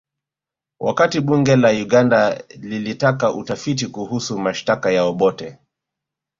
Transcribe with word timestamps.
Wakati 0.79 1.19
bunge 1.19 1.55
la 1.55 1.69
Uganda 1.69 2.43
lilitaka 2.49 3.33
utafiti 3.33 3.87
kuhusu 3.87 4.39
mashtaka 4.39 4.91
ya 4.91 5.03
Obote 5.05 5.57